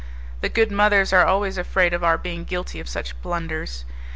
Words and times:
The 0.41 0.49
good 0.49 0.71
mothers 0.71 1.13
are 1.13 1.27
always 1.27 1.59
afraid 1.59 1.93
of 1.93 2.03
our 2.03 2.17
being 2.17 2.43
guilty 2.43 2.79
of 2.79 2.89
such 2.89 3.21
blunders. 3.21 3.85